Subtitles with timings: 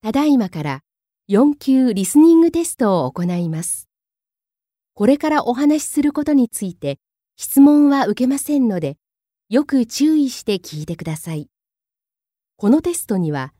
[0.00, 0.80] ただいまから
[1.28, 3.88] 4級リスニングテストを行います。
[4.94, 7.00] これからお話しすることについて
[7.36, 8.96] 質問は受けませんので、
[9.48, 11.48] よく注意して聞いてください。
[12.56, 13.52] このテストには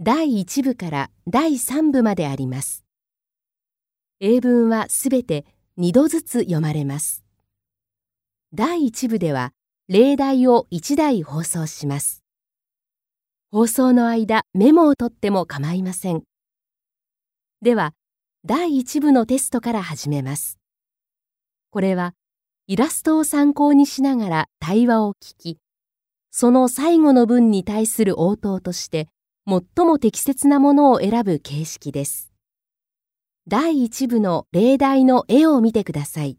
[0.00, 2.84] 第1部から第3部まであります。
[4.18, 5.46] 英文はすべて
[5.78, 7.24] 2度ずつ読まれます。
[8.52, 9.52] 第1部では
[9.88, 12.23] 例題を1題放送します。
[13.54, 16.24] 放送の間メモを取っても構いません。
[17.62, 17.94] では、
[18.44, 20.58] 第1部のテストから始めます。
[21.70, 22.14] これは、
[22.66, 25.58] イラストを参考にしながら対話を聞き、
[26.32, 29.06] その最後の文に対する応答として、
[29.46, 32.32] 最も適切なものを選ぶ形式です。
[33.46, 36.38] 第1部の例題の絵を見てください。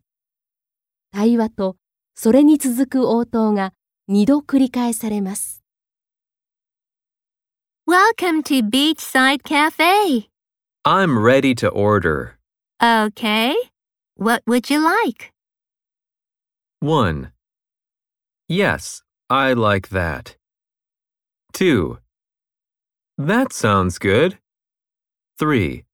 [1.13, 1.77] 対話と
[2.13, 3.71] それに続く応答が
[4.09, 5.64] 2度繰り返されます。
[7.87, 10.27] Welcome to Beachside Cafe.
[10.83, 12.39] I'm ready to order.
[12.81, 13.55] Okay.
[14.15, 15.31] What would you like?
[16.79, 17.31] 1.
[18.49, 20.35] Yes, I like that.
[21.53, 21.99] 2.
[23.19, 24.39] That sounds good.
[25.37, 25.85] 3.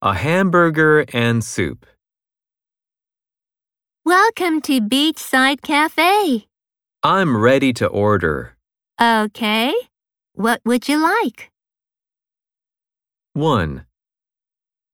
[0.00, 1.84] A hamburger and soup.
[4.06, 6.46] Welcome to Beachside Cafe.
[7.02, 8.56] I'm ready to order.
[8.98, 9.74] Okay.
[10.38, 11.50] What would you like?
[13.32, 13.86] 1.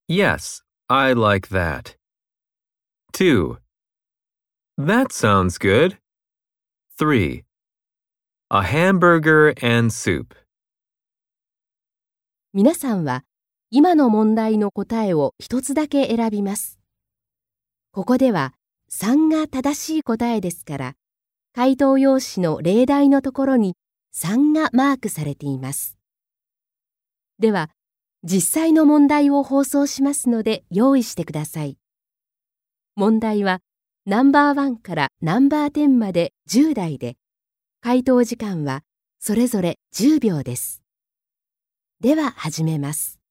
[0.07, 1.97] Yes, I like that.
[3.13, 3.59] 2.
[4.79, 5.99] That sounds good.
[6.97, 7.43] 3.
[8.53, 10.37] A hamburger and soup.
[12.53, 13.25] 皆さんは
[13.73, 16.79] 今の問題の答えを一つだけ選びます。
[17.91, 18.55] ここでは
[18.93, 20.95] 3が正しい答えですから、
[21.53, 23.75] 回答用紙の例題のところに
[24.15, 25.97] 3がマークされています。
[27.39, 27.71] では、
[28.25, 31.79] 実際の問題を放送しますので用意してください。
[32.95, 33.61] 問題は
[34.05, 37.17] ナンバー1からナンバー10まで10題で、
[37.81, 38.83] 回答時間は
[39.19, 40.83] それぞれ10秒です。
[42.01, 43.22] では始めます。